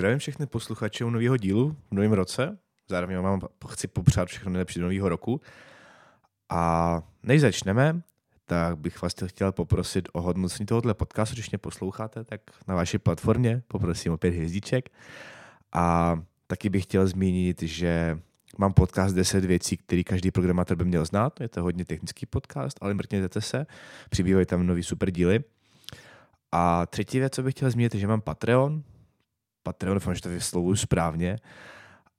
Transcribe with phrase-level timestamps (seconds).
[0.00, 2.58] Zdravím všechny posluchače u nového dílu v novém roce.
[2.88, 5.40] Zároveň vám chci popřát všechno nejlepší do nového roku.
[6.48, 8.00] A než začneme,
[8.46, 12.98] tak bych vás chtěl poprosit o hodnocení tohoto podcastu, když mě posloucháte, tak na vaší
[12.98, 14.90] platformě poprosím o pět hvězdiček.
[15.72, 18.18] A taky bych chtěl zmínit, že
[18.58, 21.40] mám podcast 10 věcí, které každý programátor by měl znát.
[21.40, 23.66] Je to hodně technický podcast, ale mrkněte se,
[24.10, 25.44] přibývají tam nový super díly.
[26.52, 28.82] A třetí věc, co bych chtěl zmínit, je, že mám Patreon.
[29.62, 31.38] Patreon, doufám, že to vyslovuju správně.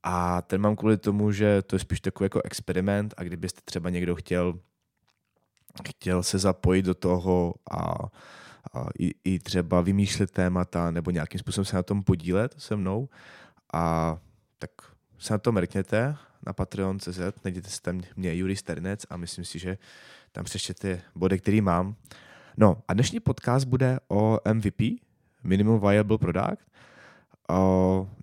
[0.03, 3.89] A ten mám kvůli tomu, že to je spíš takový jako experiment a kdybyste třeba
[3.89, 4.59] někdo chtěl,
[5.87, 7.77] chtěl se zapojit do toho a,
[8.73, 13.09] a i, i třeba vymýšlet témata nebo nějakým způsobem se na tom podílet se mnou,
[13.73, 14.17] a
[14.59, 14.71] tak
[15.19, 19.59] se na to mrkněte na patreon.cz, najděte si tam mě Juri Sternec a myslím si,
[19.59, 19.77] že
[20.31, 21.95] tam přečtěte body, který mám.
[22.57, 24.81] No a dnešní podcast bude o MVP,
[25.43, 26.71] Minimum Viable Product.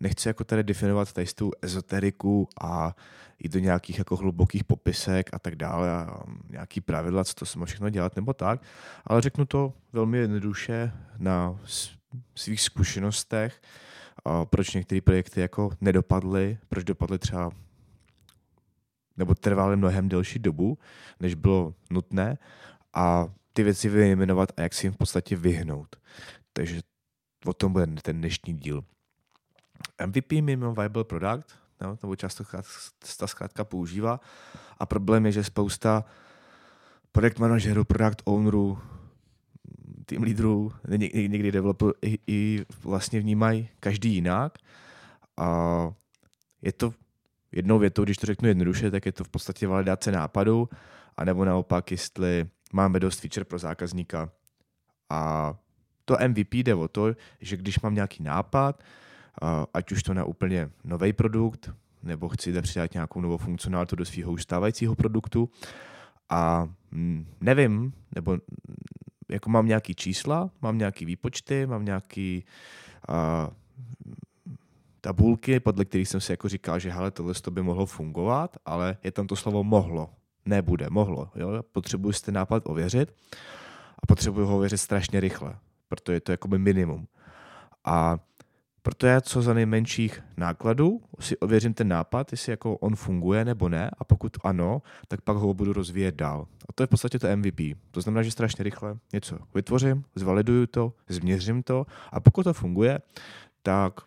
[0.00, 2.96] Nechci jako tady definovat tady tu ezoteriku a
[3.38, 7.58] jít do nějakých jako hlubokých popisek a tak dále a nějaký pravidla, co to se
[7.64, 8.62] všechno dělat nebo tak,
[9.04, 11.60] ale řeknu to velmi jednoduše na
[12.34, 13.62] svých zkušenostech,
[14.44, 17.50] proč některé projekty jako nedopadly, proč dopadly třeba
[19.16, 20.78] nebo trvaly mnohem delší dobu,
[21.20, 22.38] než bylo nutné
[22.94, 25.96] a ty věci vyjmenovat a jak si jim v podstatě vyhnout.
[26.52, 26.80] Takže
[27.46, 28.84] o tom bude ten dnešní díl.
[30.06, 32.44] MVP, Minimum Viable Product, no, nebo často
[33.18, 34.20] ta zkrátka používá
[34.78, 36.04] a problém je, že spousta
[37.12, 38.78] projekt manažerů, product ownerů,
[40.06, 40.72] tým lídrů,
[41.12, 44.58] někdy developerů i, i vlastně vnímají každý jinak.
[45.36, 45.90] A
[46.62, 46.94] je to
[47.52, 50.68] jednou větou, když to řeknu jednoduše, tak je to v podstatě validace nápadu,
[51.16, 54.30] anebo naopak, jestli máme dost feature pro zákazníka.
[55.10, 55.54] A
[56.04, 58.82] to MVP jde o to, že když mám nějaký nápad,
[59.74, 61.70] ať už to na úplně nový produkt,
[62.02, 65.50] nebo chci přidat nějakou novou funkcionalitu do svého už stávajícího produktu
[66.28, 68.40] a mm, nevím, nebo mm,
[69.28, 72.44] jako mám nějaký čísla, mám nějaký výpočty, mám nějaký
[73.08, 73.16] uh,
[75.00, 78.96] tabulky, podle kterých jsem si jako říkal, že hele, tohle to by mohlo fungovat, ale
[79.04, 80.10] je tam to slovo mohlo
[80.48, 81.30] nebude, mohlo.
[81.34, 81.62] Jo?
[81.72, 83.14] Potřebuji si ten nápad ověřit
[84.02, 85.56] a potřebuji ho ověřit strašně rychle,
[85.88, 87.08] protože je to jakoby minimum.
[87.84, 88.18] A
[88.88, 93.68] proto já co za nejmenších nákladů si ověřím ten nápad, jestli jako on funguje nebo
[93.68, 96.46] ne a pokud ano, tak pak ho budu rozvíjet dál.
[96.68, 97.60] A to je v podstatě to MVP.
[97.90, 102.98] To znamená, že strašně rychle něco vytvořím, zvaliduju to, změřím to a pokud to funguje,
[103.62, 104.00] tak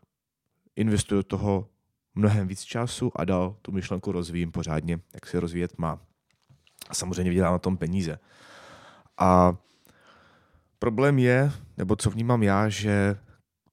[0.76, 1.68] investuju toho
[2.16, 6.00] mnohem víc času a dál tu myšlenku rozvíjím pořádně, jak se rozvíjet má
[6.90, 8.20] a samozřejmě vydělá na tom peníze.
[9.18, 9.56] A
[10.80, 13.18] problém je, nebo co vnímám já, že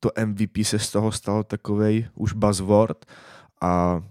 [0.00, 3.06] to MVP se z toho stalo takový už buzzword
[3.60, 4.02] a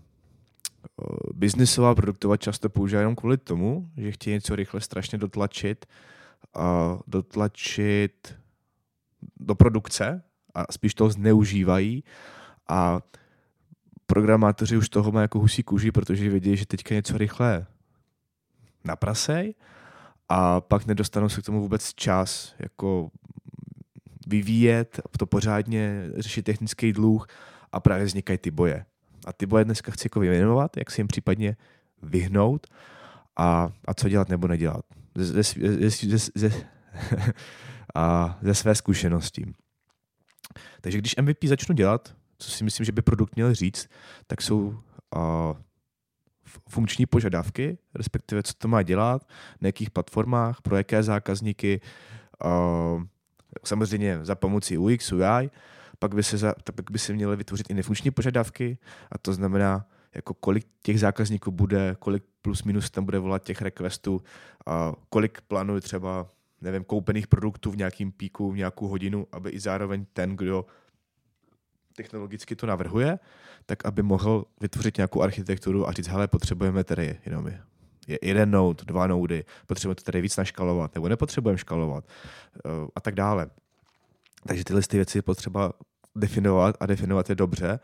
[1.34, 5.86] biznisová produktová často používá jenom kvůli tomu, že chtějí něco rychle strašně dotlačit,
[6.56, 8.36] a dotlačit
[9.40, 12.04] do produkce a spíš toho zneužívají.
[12.70, 13.02] A
[14.06, 17.66] programátoři už toho mají jako husí kůži, protože vědí, že teďka něco rychle
[18.84, 19.56] naprasej
[20.30, 23.10] a pak nedostanou se k tomu vůbec čas jako
[24.28, 27.28] vyvíjet, to pořádně řešit technický dluh
[27.72, 28.86] a právě vznikají ty boje.
[29.26, 31.58] A ty boje dneska chci jako vyjmenovat, jak si jim případně
[32.04, 32.68] vyhnout
[33.38, 34.86] a, a co dělat nebo nedělat.
[35.16, 36.52] Ze, ze, ze, ze,
[37.96, 39.46] a ze své zkušenosti.
[40.82, 43.90] Takže když MVP začnu dělat, co si myslím, že by produkt měl říct,
[44.28, 45.58] tak jsou uh,
[46.70, 49.28] funkční požadavky, respektive co to má dělat,
[49.62, 51.82] na jakých platformách, pro jaké zákazníky,
[52.46, 53.04] uh,
[53.66, 55.50] samozřejmě za pomocí UX, UI,
[56.00, 58.78] pak by, se za, pak by se měly vytvořit i nefunkční požadavky
[59.12, 63.62] a to znamená, jako kolik těch zákazníků bude, kolik plus minus tam bude volat těch
[63.62, 64.24] requestů, uh,
[65.10, 66.28] kolik plánuje třeba
[66.62, 70.66] nevím, koupených produktů v nějakým píku, v nějakou hodinu, aby i zároveň ten, kdo
[71.96, 73.20] technologicky to navrhuje,
[73.66, 77.62] tak aby mohl vytvořit nějakou architekturu a říct, hele, potřebujeme tady jenom je
[78.22, 82.04] jeden node, dva nody, potřebujeme to tady víc naškalovat, nebo nepotřebujeme škalovat
[82.66, 83.50] eh, a tak dále.
[84.48, 85.74] Takže tyhle ty věci je potřeba
[86.16, 87.80] definovat a definovat je dobře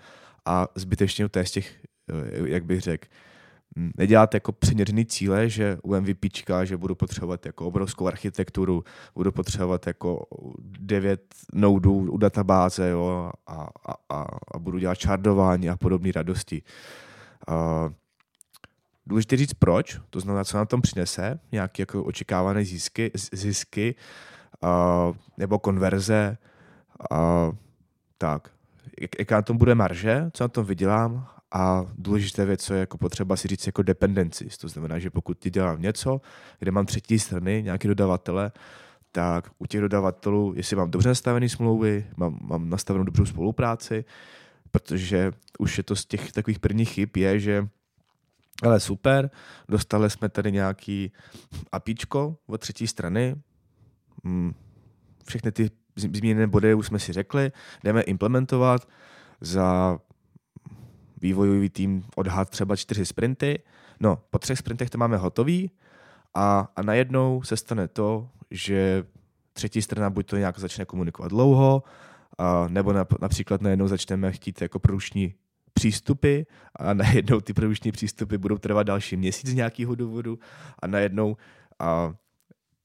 [0.45, 1.75] a zbytečně to je z těch,
[2.09, 3.07] eh, jak bych řekl,
[3.97, 8.83] nedělat jako přiměřený cíle, že u MVPčka, že budu potřebovat jako obrovskou architekturu,
[9.15, 10.25] budu potřebovat jako
[10.79, 13.67] devět nodů u databáze jo, a,
[14.09, 16.61] a, a, budu dělat čardování a podobné radosti.
[17.49, 17.93] Uh,
[19.05, 23.95] důležité říct proč, to znamená, co nám tom přinese, nějaké jako očekávané zisky, zisky
[24.63, 26.37] uh, nebo konverze,
[27.11, 27.55] uh,
[28.17, 28.49] tak,
[29.01, 32.79] jak, jaká na tom bude marže, co na tom vydělám a důležité věc, co je
[32.79, 34.47] jako potřeba si říct jako dependency.
[34.61, 36.21] To znamená, že pokud ti dělám něco,
[36.59, 38.51] kde mám třetí strany, nějaký dodavatele,
[39.11, 44.05] tak u těch dodavatelů, jestli mám dobře nastavené smlouvy, mám, mám nastavenou dobrou spolupráci,
[44.71, 47.67] protože už je to z těch takových prvních chyb je, že
[48.63, 49.29] ale super,
[49.69, 51.11] dostali jsme tady nějaký
[51.71, 53.35] apíčko od třetí strany,
[54.23, 54.53] hmm,
[55.27, 57.51] všechny ty zmíněné body už jsme si řekli,
[57.83, 58.87] jdeme implementovat
[59.41, 59.99] za
[61.21, 63.63] vývojový tým odhad třeba čtyři sprinty.
[63.99, 65.71] No, po třech sprintech to máme hotový
[66.33, 69.03] a, a najednou se stane to, že
[69.53, 71.83] třetí strana buď to nějak začne komunikovat dlouho,
[72.37, 75.35] a, nebo na, například najednou začneme chtít jako produční
[75.73, 76.41] přístupy
[76.75, 80.39] a najednou ty produční přístupy budou trvat další měsíc z nějakého důvodu
[80.79, 81.37] a najednou
[81.79, 82.13] a,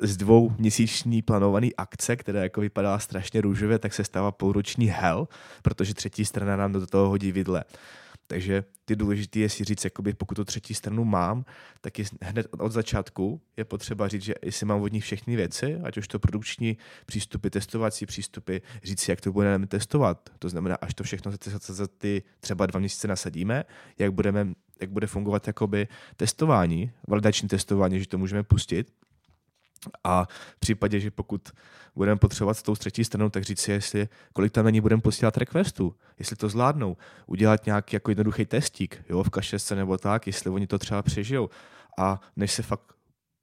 [0.02, 5.28] z dvou měsíční plánované akce, která jako vypadala strašně růžově, tak se stává půlroční hell,
[5.62, 7.64] protože třetí strana nám do toho hodí vidle.
[8.30, 11.44] Takže ty důležité je si říct, jakoby pokud to třetí stranu mám,
[11.80, 15.76] tak je hned od začátku je potřeba říct, že jestli mám od nich všechny věci,
[15.82, 16.76] ať už to produkční
[17.06, 20.30] přístupy, testovací přístupy, říct si, jak to budeme testovat.
[20.38, 23.64] To znamená, až to všechno za, za ty třeba dva měsíce nasadíme,
[23.98, 24.48] jak, budeme,
[24.80, 28.92] jak bude fungovat jakoby testování, validační testování, že to můžeme pustit,
[30.04, 30.24] a
[30.56, 31.48] v případě, že pokud
[31.94, 35.36] budeme potřebovat s tou třetí stranou, tak říct si, jestli, kolik tam ní budeme posílat
[35.36, 36.96] requestů, jestli to zvládnou,
[37.26, 41.50] udělat nějaký jako jednoduchý testík, jo, v kašesce nebo tak, jestli oni to třeba přežijou.
[41.98, 42.94] A než se fakt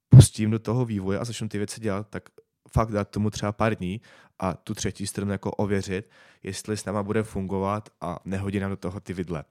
[0.08, 2.28] pustím do toho vývoje a začnu ty věci dělat, tak
[2.72, 4.00] fakt dát tomu třeba pár dní
[4.38, 6.10] a tu třetí stranu jako ověřit,
[6.42, 9.44] jestli s náma bude fungovat a nehodí nám do toho ty vidle.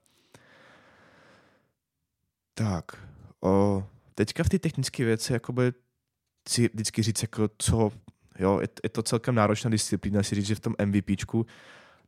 [2.54, 2.84] Tak,
[3.40, 3.84] o,
[4.14, 5.72] teďka v té technické věci jakoby
[6.48, 7.90] si vždycky říct, jako co,
[8.38, 11.46] jo, je, je to celkem náročná disciplína si říct, že v tom MVPčku,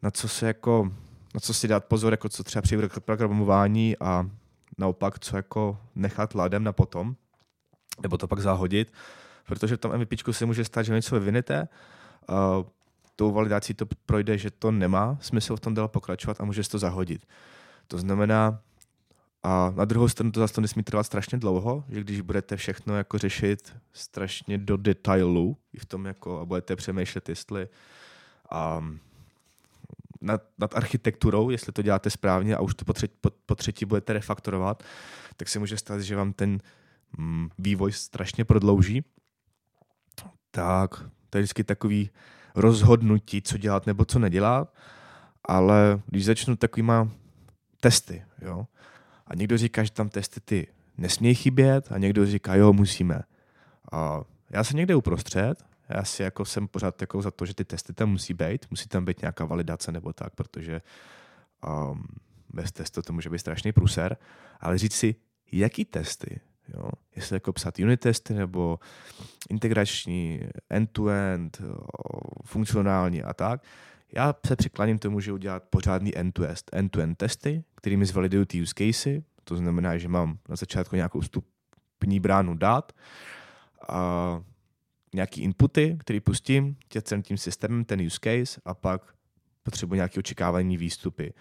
[0.03, 0.93] na co se jako,
[1.35, 4.31] na co si dát pozor, jako co třeba při programování a
[4.79, 7.17] naopak, co jako nechat ladem na potom,
[8.03, 8.93] nebo to pak zahodit,
[9.47, 11.69] protože v tom MVPčku se může stát, že něco vyvinete,
[12.29, 12.37] uh,
[13.17, 16.79] tou validací to projde, že to nemá smysl v tom dál pokračovat a může to
[16.79, 17.27] zahodit.
[17.89, 18.61] To znamená,
[19.49, 23.19] a na druhou stranu to zase nesmí trvat strašně dlouho, že když budete všechno jako
[23.19, 27.69] řešit strašně do detailu i v tom jako a budete přemýšlet, jestli
[28.79, 29.01] um,
[30.21, 33.85] nad, nad architekturou, jestli to děláte správně a už to po, třetí, po, po třetí
[33.85, 34.83] budete refaktorovat,
[35.37, 36.59] tak se může stát, že vám ten
[37.19, 39.05] mm, vývoj strašně prodlouží.
[40.51, 42.11] Tak to je vždycky takový
[42.55, 44.75] rozhodnutí, co dělat nebo co nedělat,
[45.45, 47.09] ale když začnu takovýma
[47.81, 48.67] testy, jo,
[49.29, 50.67] a někdo říká, že tam testy ty
[50.99, 53.21] nesmějí chybět a někdo říká, jo, musíme.
[53.93, 54.21] A
[54.51, 57.93] já jsem někde uprostřed, já si jako jsem pořád jako za to, že ty testy
[57.93, 60.83] tam musí být, musí tam být nějaká validace nebo tak, protože
[61.91, 62.05] um,
[62.53, 64.17] bez testu to může být strašný pruser,
[64.61, 65.15] ale říct si,
[65.53, 66.91] jaký testy, jo?
[67.17, 68.79] jestli jako psat unit testy nebo
[69.51, 70.41] integrační,
[70.71, 71.63] end-to-end,
[72.45, 73.63] funkcionální a tak,
[74.13, 79.23] já se přikláním tomu, že udělat pořádný end-to-end, end-to-end testy, kterými zvaliduju ty use casey,
[79.45, 82.93] to znamená, že mám na začátku nějakou vstupní bránu dát,
[83.89, 84.43] a
[85.15, 89.15] nějaký inputy, který pustím celým tím systémem, ten use case a pak
[89.63, 91.33] potřebuji nějaké očekávání výstupy.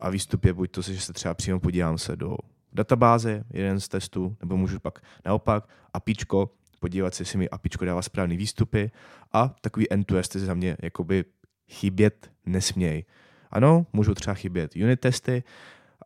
[0.00, 2.36] A výstup je buď to, že se třeba přímo podívám se do
[2.72, 6.50] databáze, jeden z testů, nebo můžu pak naopak APIčko,
[6.80, 8.90] podívat se, jestli mi APIčko dává správné výstupy
[9.32, 11.24] a takový end-to-end za mě jakoby
[11.70, 13.04] chybět nesměj.
[13.50, 15.42] Ano, můžou třeba chybět unit testy,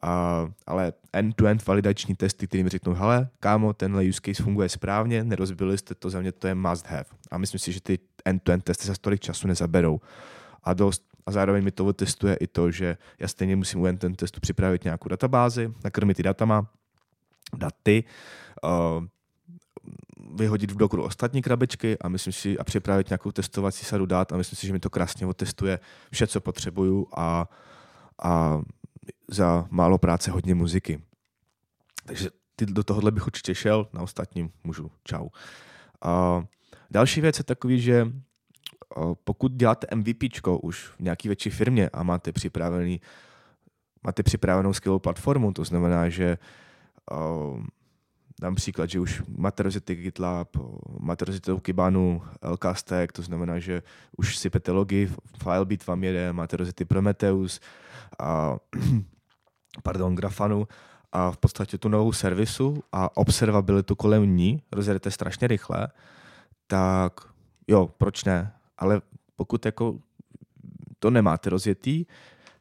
[0.03, 5.25] a, ale end-to-end validační testy, které mi řeknou, hele, kámo, tenhle use case funguje správně,
[5.25, 7.05] nerozbili jste to, za mě to je must have.
[7.31, 10.01] A myslím si, že ty end-to-end testy za tolik času nezaberou.
[10.65, 14.05] A dost a zároveň mi to testuje i to, že já stejně musím u end
[14.17, 16.67] testu připravit nějakou databázi, nakrmit ty datama,
[17.57, 18.05] daty,
[20.35, 24.37] vyhodit v dokru ostatní krabičky a myslím si a připravit nějakou testovací sadu dát a
[24.37, 25.79] myslím si, že mi to krásně otestuje
[26.13, 27.49] vše, co potřebuju a,
[28.23, 28.61] a
[29.29, 31.03] za málo práce hodně muziky.
[32.05, 34.91] Takže ty, do tohohle bych určitě šel, na ostatním můžu.
[35.05, 35.29] Čau.
[36.03, 36.45] A
[36.91, 38.13] další věc je takový, že
[39.25, 40.23] pokud děláte MVP
[40.63, 43.01] už v nějaké větší firmě a máte připravený
[44.05, 46.39] máte připravenou skvělou platformu, to znamená, že
[48.41, 49.63] dám příklad, že už máte
[49.95, 50.57] GitLab,
[51.01, 53.83] máte rozjetou Kibanu, LK Stack, to znamená, že
[54.17, 55.11] už sypete logy,
[55.43, 57.61] Filebeat vám jede, máte Prometheus,
[58.19, 58.57] a,
[59.83, 60.69] pardon, Grafanu
[61.13, 65.89] a v podstatě tu novou servisu a observabilitu kolem ní rozjedete strašně rychle,
[66.67, 67.21] tak
[67.69, 68.53] jo, proč ne?
[68.79, 69.03] Ale
[69.37, 69.99] pokud jako
[70.99, 72.07] to nemáte rozjetý,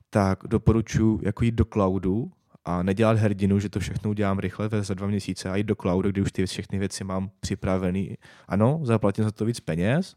[0.10, 2.32] tak doporučuji jako jít do cloudu
[2.66, 6.12] a nedělat hrdinu, že to všechno udělám rychle za dva měsíce a jít do cloudu,
[6.12, 8.18] kdy už ty všechny věci mám připravený.
[8.48, 10.16] Ano, zaplatím za to víc peněz,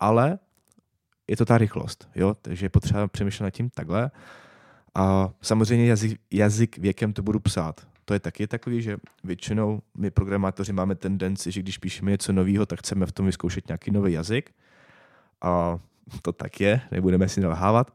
[0.00, 0.38] ale
[1.28, 2.36] je to ta rychlost, jo?
[2.42, 4.10] takže je potřeba přemýšlet nad tím takhle.
[4.94, 7.86] A samozřejmě jazyk, jazyk věkem to budu psát.
[8.04, 12.66] To je taky takový, že většinou my programátoři máme tendenci, že když píšeme něco nového,
[12.66, 14.54] tak chceme v tom vyzkoušet nějaký nový jazyk.
[15.42, 15.78] A
[16.22, 17.90] to tak je, nebudeme si nalhávat.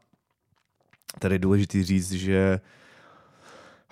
[1.18, 2.60] Tady je důležité říct, že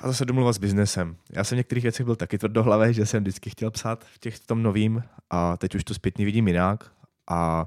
[0.02, 1.16] a zase domluvat s biznesem.
[1.30, 4.40] Já jsem v některých věcech byl taky tvrdohlavý, že jsem vždycky chtěl psát v těch
[4.40, 5.02] tom novým.
[5.30, 6.92] A teď už to zpětně vidím jinak.
[7.30, 7.66] A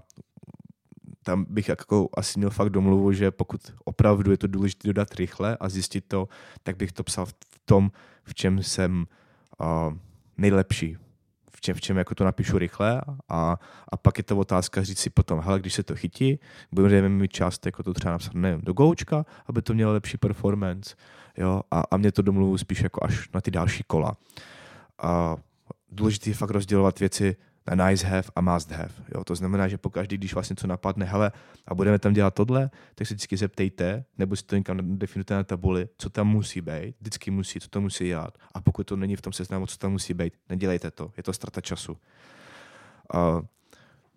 [1.23, 5.57] tam bych jako asi měl fakt domluvu, že pokud opravdu je to důležité dodat rychle
[5.59, 6.27] a zjistit to,
[6.63, 7.33] tak bych to psal v
[7.65, 7.91] tom,
[8.23, 9.05] v čem jsem
[9.61, 9.93] uh,
[10.37, 10.97] nejlepší,
[11.65, 13.57] čem, v čem jako to napíšu rychle a,
[13.89, 16.39] a pak je to otázka říct si potom, hele, když se to chytí,
[16.71, 20.95] budeme mít čas jako to třeba napsat nevím, do goučka, aby to mělo lepší performance,
[21.37, 24.17] jo, a, a mě to domluvu spíš jako až na ty další kola.
[25.01, 25.35] A
[25.91, 27.35] důležité je fakt rozdělovat věci
[27.67, 28.93] na nice have a must have.
[29.15, 29.23] Jo?
[29.23, 31.31] To znamená, že pokaždý, když vlastně co napadne, hele,
[31.67, 35.43] a budeme tam dělat tohle, tak se vždycky zeptejte, nebo si to někam definujte na
[35.43, 38.37] tabuli, co tam musí být, vždycky musí, co to musí dělat.
[38.53, 41.33] A pokud to není v tom seznamu, co tam musí být, nedělejte to, je to
[41.33, 41.97] strata času.
[43.13, 43.41] A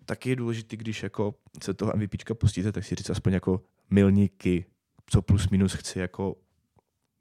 [0.05, 4.65] taky je důležité, když jako se toho MVPčka pustíte, tak si říct aspoň jako milníky,
[5.05, 6.35] co plus minus chci jako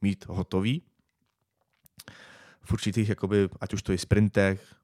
[0.00, 0.82] mít hotový.
[2.62, 4.77] V určitých, jakoby, ať už to je sprintech,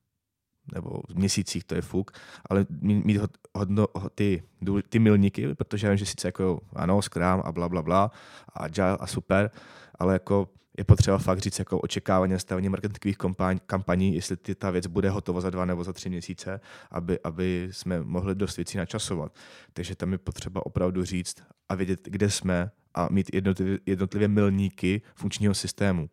[0.73, 2.11] nebo v měsících, to je fuk,
[2.50, 3.21] ale mít
[3.54, 4.42] hodno, ty,
[4.88, 8.11] ty milníky, protože já vím, že sice jako ano, Scrum a bla, bla, bla,
[8.49, 9.50] a Agile a super,
[9.99, 14.71] ale jako je potřeba fakt říct jako očekávání nastavení marketingových kampaň, kampaní, jestli ty, ta
[14.71, 18.78] věc bude hotová za dva nebo za tři měsíce, aby, aby jsme mohli dost věcí
[18.78, 19.33] načasovat.
[19.73, 21.37] Takže tam je potřeba opravdu říct
[21.68, 26.11] a vědět, kde jsme a mít jednotlivě, jednotlivě milníky funkčního systému.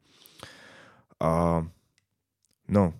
[1.20, 1.68] A,
[2.68, 2.94] no,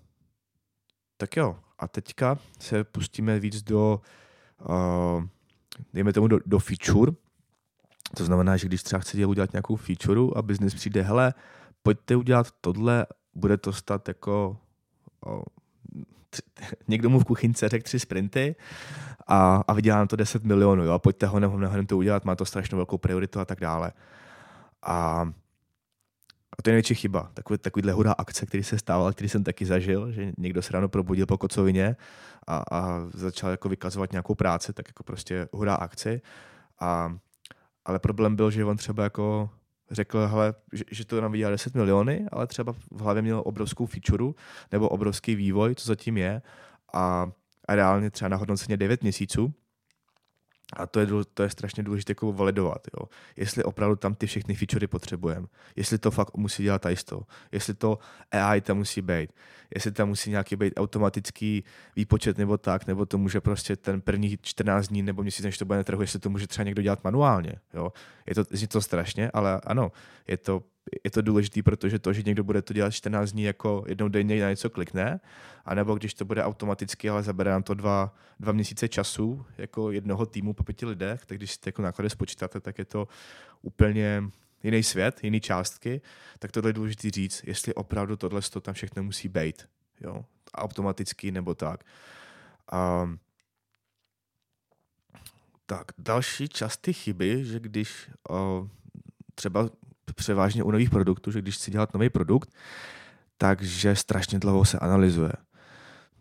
[1.22, 4.00] tak jo, a teďka se pustíme víc do,
[4.68, 5.24] uh,
[5.94, 7.12] dejme tomu, do, do feature.
[8.16, 11.34] To znamená, že když třeba chcete udělat nějakou feature a business přijde, hele,
[11.82, 14.56] pojďte udělat tohle, bude to stát jako
[15.26, 15.42] uh,
[16.88, 18.56] někdo mu v kuchynce řekl tři sprinty
[19.26, 22.76] a, a vydělá to 10 milionů, jo, pojďte ho nebo to udělat, má to strašnou
[22.76, 23.92] velkou prioritu a tak dále.
[24.82, 25.28] A
[26.58, 27.30] a to je největší chyba.
[27.34, 30.88] Takový, takovýhle hurá akce, který se stával, který jsem taky zažil, že někdo se ráno
[30.88, 31.96] probudil po kocovině
[32.46, 36.20] a, a začal jako vykazovat nějakou práci, tak jako prostě hurá akci.
[36.80, 37.16] A,
[37.84, 39.50] ale problém byl, že on třeba jako
[39.90, 43.86] řekl, hele, že, že to nám vydělá 10 miliony, ale třeba v hlavě měl obrovskou
[43.86, 44.24] feature
[44.72, 46.42] nebo obrovský vývoj, co zatím je
[46.92, 47.30] a,
[47.68, 49.54] a reálně třeba na hodnoceně 9 měsíců
[50.72, 53.08] a to je, to je strašně důležité jako validovat, jo.
[53.36, 57.98] Jestli opravdu tam ty všechny featurey potřebujeme, jestli to fakt musí dělat tajisto, jestli to
[58.30, 59.32] AI tam musí být,
[59.74, 61.64] jestli tam musí nějaký být automatický
[61.96, 65.64] výpočet nebo tak, nebo to může prostě ten první 14 dní nebo měsíc, než to
[65.64, 67.92] bude na trhu, jestli to může třeba někdo dělat manuálně, jo.
[68.26, 69.92] Je to, je to strašně, ale ano,
[70.28, 70.62] je to
[71.04, 74.42] je to důležité, protože to, že někdo bude to dělat 14 dní jako jednou denně
[74.42, 75.20] na něco klikne,
[75.64, 80.26] anebo když to bude automaticky, ale zabere nám to dva, dva měsíce času jako jednoho
[80.26, 83.08] týmu po pěti lidech, tak když si jako náklady spočítáte, tak je to
[83.62, 84.24] úplně
[84.62, 86.00] jiný svět, jiný částky,
[86.38, 89.68] tak tohle je důležité říct, jestli opravdu tohle to tam všechno musí být,
[90.00, 90.24] jo,
[90.54, 91.84] automaticky nebo tak.
[93.02, 93.18] Um,
[95.66, 98.68] tak, další časté chyby, že když uh,
[99.34, 99.70] třeba
[100.14, 102.50] převážně u nových produktů, že když chci dělat nový produkt,
[103.38, 105.32] takže strašně dlouho se analyzuje.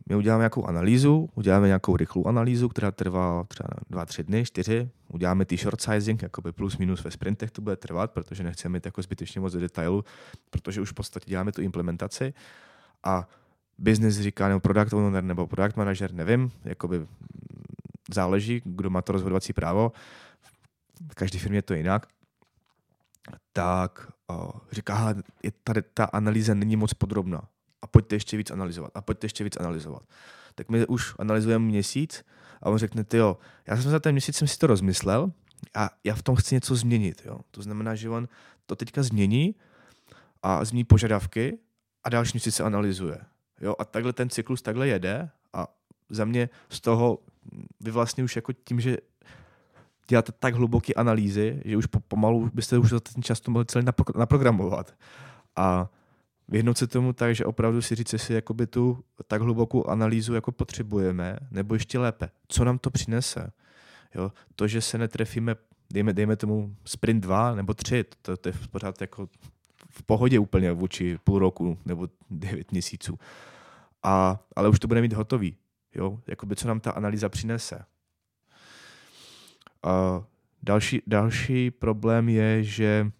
[0.09, 4.89] My uděláme nějakou analýzu, uděláme nějakou rychlou analýzu, která trvá třeba dva, tři dny, čtyři.
[5.07, 8.85] Uděláme ty short sizing, jakoby plus minus ve sprintech to bude trvat, protože nechceme mít
[8.85, 10.03] jako zbytečně moc detailu,
[10.49, 12.33] protože už v podstatě děláme tu implementaci.
[13.03, 13.27] A
[13.77, 17.07] business říká, nebo product owner, nebo product manager, nevím, jakoby
[18.13, 19.91] záleží, kdo má to rozhodovací právo.
[21.11, 22.07] V každé firmě je to jinak
[23.53, 24.11] tak
[24.71, 27.47] říká, je tady ta analýza není moc podrobná
[27.81, 30.03] a pojďte ještě víc analyzovat a pojďte ještě víc analyzovat.
[30.55, 32.23] Tak my už analyzujeme měsíc
[32.61, 33.37] a on řekne, ty jo,
[33.67, 35.31] já jsem za ten měsíc jsem si to rozmyslel
[35.75, 37.21] a já v tom chci něco změnit.
[37.25, 37.39] Jo.
[37.51, 38.27] To znamená, že on
[38.65, 39.55] to teďka změní
[40.43, 41.57] a změní požadavky
[42.03, 43.17] a další měsíc se analyzuje.
[43.61, 43.75] Jo.
[43.79, 45.67] A takhle ten cyklus takhle jede a
[46.09, 47.19] za mě z toho
[47.79, 48.97] vy vlastně už jako tím, že
[50.11, 53.85] děláte tak hluboké analýzy, že už pomalu byste už za ten čas to mohli celý
[54.15, 54.95] naprogramovat.
[55.55, 55.89] A
[56.47, 60.51] vyhnout se tomu tak, že opravdu si říct, jestli jakoby tu tak hlubokou analýzu jako
[60.51, 63.51] potřebujeme, nebo ještě lépe, co nám to přinese.
[64.15, 64.31] Jo?
[64.55, 65.55] To, že se netrefíme
[65.93, 69.29] dejme, dejme tomu sprint 2 nebo 3, to, to je pořád jako
[69.89, 73.19] v pohodě úplně vůči půl roku nebo 9 měsíců.
[74.03, 75.57] A, ale už to bude mít hotový.
[75.95, 76.19] Jo?
[76.27, 77.85] Jakoby, co nám ta analýza přinese.
[79.83, 80.23] A
[80.63, 83.11] další, další problém je, že,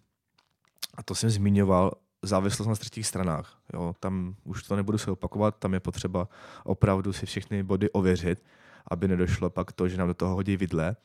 [0.94, 1.92] a to jsem zmiňoval,
[2.22, 3.58] závislost na třetích stranách.
[3.72, 3.94] Jo?
[4.00, 6.28] Tam už to nebudu se opakovat, tam je potřeba
[6.64, 8.44] opravdu si všechny body ověřit,
[8.90, 10.96] aby nedošlo pak to, že nám do toho hodí vidle.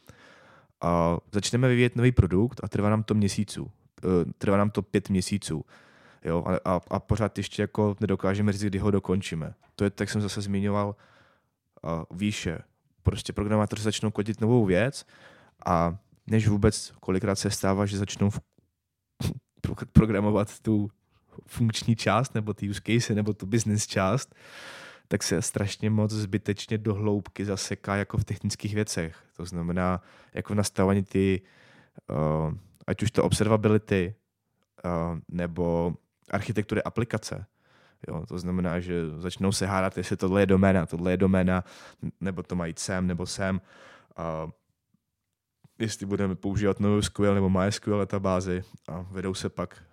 [0.82, 3.72] A začneme vyvíjet nový produkt a trvá nám to měsíců.
[4.04, 5.66] E, trvá nám to pět měsíců.
[6.24, 6.44] Jo?
[6.46, 9.54] A, a, a pořád ještě jako nedokážeme říct, kdy ho dokončíme.
[9.76, 10.96] To je, tak jsem zase zmiňoval
[11.82, 12.60] uh, výše.
[13.04, 15.06] Prostě programátoři začnou kodit novou věc
[15.67, 15.97] a
[16.27, 18.29] než vůbec kolikrát se stává, že začnou
[19.93, 20.91] programovat tu
[21.45, 24.36] funkční část, nebo ty use case, nebo tu business část,
[25.07, 29.17] tak se strašně moc zbytečně do hloubky zaseká jako v technických věcech.
[29.38, 30.01] To znamená,
[30.33, 31.41] jako nastavení ty,
[32.09, 32.53] uh,
[32.88, 34.15] ať už to observability,
[34.86, 35.95] uh, nebo
[36.31, 37.45] architektury aplikace.
[38.07, 41.63] Jo, to znamená, že začnou se hádat, jestli tohle je doména, tohle je doména,
[42.21, 43.62] nebo to mají sem, nebo sem.
[44.19, 44.51] Uh,
[45.79, 49.84] jestli budeme používat NoSQL nebo MySQL databázy a vedou se pak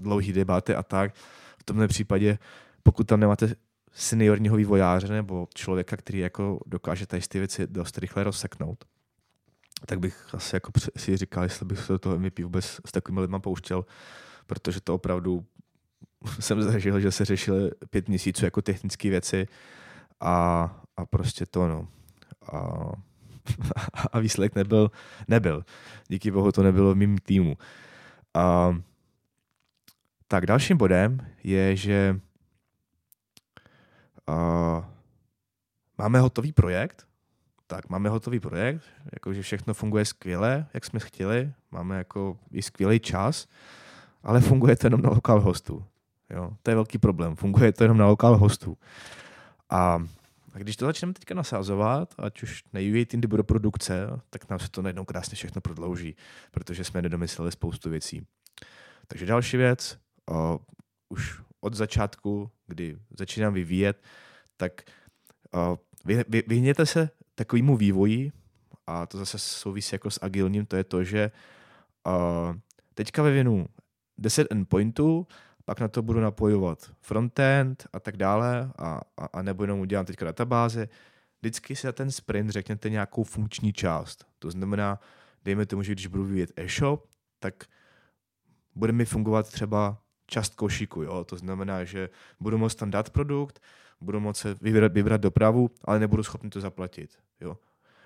[0.00, 1.14] dlouhý debaty a tak.
[1.58, 2.38] V tomhle případě,
[2.82, 3.54] pokud tam nemáte
[3.92, 8.84] seniorního vývojáře nebo člověka, který jako dokáže tady ty věci dost rychle rozseknout,
[9.86, 13.20] tak bych asi jako si říkal, jestli bych se do toho MVP vůbec s takovými
[13.20, 13.84] lidmi pouštěl,
[14.46, 15.44] protože to opravdu
[16.40, 19.48] jsem zažil, že se řešily pět měsíců jako technické věci
[20.20, 20.64] a,
[20.96, 21.88] a prostě to no.
[22.52, 22.90] A,
[24.16, 24.90] a výsledek nebyl,
[25.28, 25.64] nebyl.
[26.08, 27.56] Díky bohu to nebylo v mým týmu.
[28.34, 28.76] A,
[30.28, 32.20] tak dalším bodem je, že
[34.28, 34.84] uh,
[35.98, 37.06] máme hotový projekt,
[37.66, 43.00] tak máme hotový projekt, jakože všechno funguje skvěle, jak jsme chtěli, máme jako i skvělý
[43.00, 43.46] čas,
[44.22, 45.84] ale funguje to jenom na lokal hostu.
[46.30, 48.78] Jo, to je velký problém, funguje to jenom na lokal hostu.
[49.70, 50.02] A,
[50.56, 54.58] a když to začneme teďka nasázovat, ať už na UA team do produkce, tak nám
[54.58, 56.16] se to najednou krásně všechno prodlouží,
[56.50, 58.26] protože jsme nedomysleli spoustu věcí.
[59.06, 59.98] Takže další věc,
[60.30, 60.56] uh,
[61.08, 64.02] už od začátku, kdy začínám vyvíjet,
[64.56, 64.82] tak
[65.54, 68.32] uh, vy, vy, vyhněte se takovému vývoji,
[68.86, 71.30] a to zase souvisí jako s agilním, to je to, že
[72.06, 72.56] uh,
[72.94, 73.66] teďka vyvinu
[74.18, 75.26] 10 endpointů,
[75.66, 80.06] pak na to budu napojovat frontend a tak dále a, a, a nebo jenom udělám
[80.06, 80.88] teďka databáze.
[81.40, 84.26] Vždycky si na ten sprint řekněte nějakou funkční část.
[84.38, 85.00] To znamená,
[85.44, 87.06] dejme tomu, že když budu vyvíjet e-shop,
[87.38, 87.64] tak
[88.74, 91.02] bude mi fungovat třeba část košíku.
[91.02, 91.24] Jo?
[91.24, 92.08] To znamená, že
[92.40, 93.60] budu moct tam dát produkt,
[94.00, 97.18] budu moct vybrat, vybrat dopravu, ale nebudu schopný to zaplatit.
[97.40, 97.58] Jo?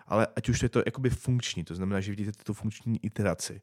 [0.06, 3.60] Ale ať už je to jakoby funkční, to znamená, že vidíte tu funkční iteraci.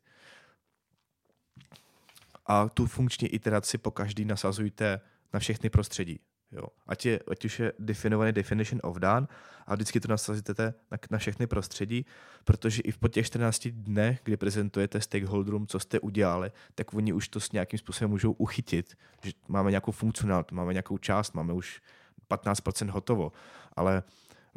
[2.48, 5.00] A tu funkční iteraci po každý nasazujte
[5.34, 6.20] na všechny prostředí.
[6.52, 6.64] Jo.
[6.88, 9.28] Ať, je, ať už je definovaný definition of done
[9.66, 12.06] a vždycky to nasazíte na, na všechny prostředí,
[12.44, 17.28] protože i po těch 14 dnech, kdy prezentujete stakeholderům, co jste udělali, tak oni už
[17.28, 21.82] to s nějakým způsobem můžou uchytit, že máme nějakou funkcionalitu, máme nějakou část, máme už
[22.30, 23.32] 15% hotovo.
[23.76, 24.04] Ale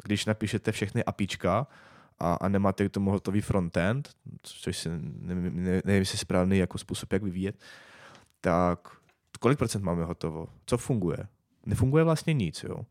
[0.03, 1.67] když napíšete všechny apíčka
[2.21, 4.09] a, a nemáte k tomu hotový frontend,
[4.43, 7.59] což si nevím, jestli je správný jako způsob, jak vyvíjet,
[8.41, 8.79] tak
[9.39, 10.47] kolik procent máme hotovo?
[10.65, 11.27] Co funguje?
[11.65, 12.85] nefunguje vlastně nic, jo.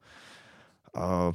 [0.95, 1.33] A,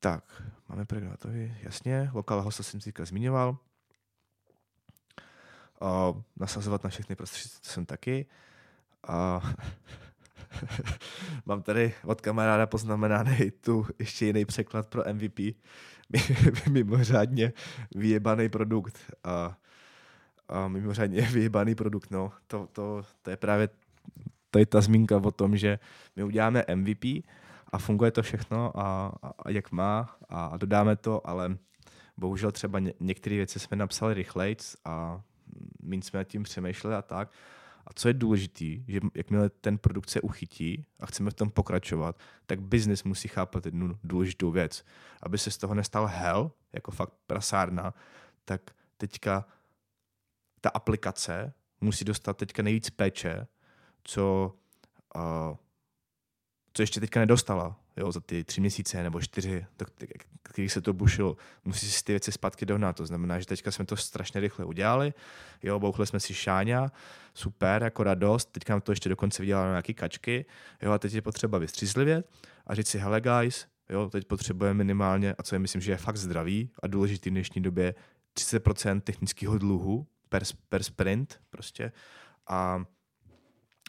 [0.00, 3.56] tak, máme programátory, jasně, lokal hosta jsem si zmiňoval.
[5.80, 8.26] A, nasazovat na všechny prostředky, to jsem taky.
[9.08, 9.40] A,
[11.46, 15.56] mám tady od kamaráda poznamenaný tu ještě jiný překlad pro MVP.
[16.70, 17.52] mimořádně
[17.94, 18.98] vyjebaný produkt.
[19.24, 19.56] A,
[20.48, 22.32] a mimořádně vyjebaný produkt, no.
[22.46, 23.68] To, to, to je právě
[24.58, 25.78] je ta zmínka o tom, že
[26.16, 27.04] my uděláme MVP
[27.72, 31.56] a funguje to všechno a, a, a jak má a, dodáme to, ale
[32.16, 35.20] bohužel třeba ně, některé věci jsme napsali rychleji a
[35.82, 37.30] méně jsme nad tím přemýšleli a tak.
[37.86, 42.18] A co je důležité, že jakmile ten produkt se uchytí a chceme v tom pokračovat,
[42.46, 44.84] tak business musí chápat jednu důležitou věc.
[45.22, 47.94] Aby se z toho nestal hell, jako fakt prasárna,
[48.44, 49.46] tak teďka
[50.60, 53.46] ta aplikace musí dostat teďka nejvíc péče
[54.04, 54.54] co,
[55.16, 55.56] uh,
[56.72, 59.66] co ještě teďka nedostala jo, za ty tři měsíce nebo čtyři,
[60.42, 61.36] kterých se to bušilo.
[61.64, 62.96] Musí si ty věci zpátky dohnat.
[62.96, 65.14] To znamená, že teďka jsme to strašně rychle udělali.
[65.62, 66.92] Jo, bouchli jsme si šáňa,
[67.34, 68.52] super, jako radost.
[68.52, 70.44] Teďka nám to ještě dokonce vydělalo nějaký kačky.
[70.82, 72.30] Jo, a teď je potřeba vystřízlivět
[72.66, 75.96] a říct si, hele guys, jo, teď potřebujeme minimálně, a co je myslím, že je
[75.96, 77.94] fakt zdravý a důležitý v dnešní době,
[78.36, 81.92] 30% technického dluhu per, per sprint prostě
[82.46, 82.84] a,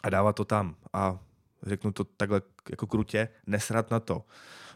[0.02, 0.76] a dávat to tam.
[0.92, 1.18] A
[1.66, 4.24] řeknu to takhle jako krutě, nesrat na to.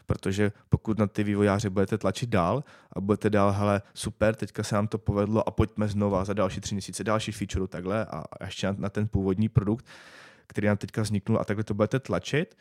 [0.05, 4.75] Protože pokud na ty vývojáře budete tlačit dál a budete dál, hele, super, teďka se
[4.75, 8.73] nám to povedlo a pojďme znova za další tři měsíce další feature takhle a ještě
[8.77, 9.85] na, ten původní produkt,
[10.47, 12.57] který nám teďka vzniknul a takhle to budete tlačit,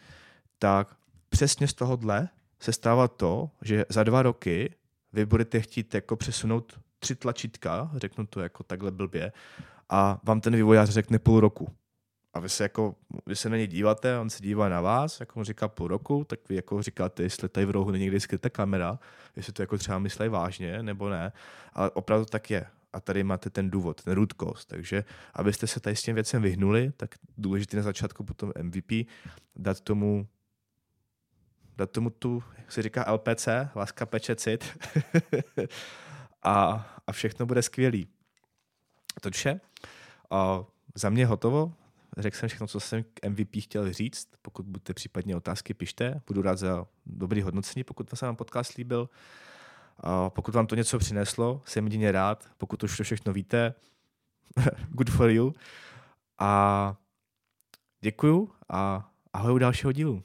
[0.59, 0.97] tak
[1.29, 2.29] přesně z tohohle
[2.61, 4.75] se stává to, že za dva roky
[5.13, 9.33] vy budete chtít jako přesunout tři tlačítka, řeknu to jako takhle blbě,
[9.89, 11.69] a vám ten vývojář řekne půl roku.
[12.37, 12.95] A vy se jako,
[13.27, 16.25] vy se na něj díváte, on se dívá na vás, jako mu říká půl roku,
[16.25, 18.99] tak vy jako říkáte, jestli tady v rohu není někdy skrytá kamera,
[19.37, 21.33] jestli to jako třeba myslí vážně, nebo ne.
[21.73, 22.67] Ale opravdu tak je.
[22.93, 24.35] A tady máte ten důvod, ten root.
[24.67, 28.93] Takže abyste se tady s těm věcem vyhnuli, tak důležité na začátku potom MVP
[29.57, 30.29] dát tomu
[31.77, 34.79] dát tomu tu, jak se říká LPC, láska peče cit
[36.43, 38.09] a, a všechno bude skvělý.
[39.21, 39.61] To vše.
[40.31, 41.73] A za mě hotovo.
[42.17, 44.29] Řekl jsem všechno, co jsem k MVP chtěl říct.
[44.43, 46.21] Pokud budete případně otázky, pište.
[46.27, 49.09] Budu rád za dobrý hodnocení, pokud se vám podcast líbil.
[50.01, 52.51] A pokud vám to něco přineslo, jsem jedině rád.
[52.59, 53.75] Pokud už to všechno víte,
[54.89, 55.55] good for you.
[56.39, 56.97] A
[58.01, 60.23] děkuju a ahoj u dalšího dílu.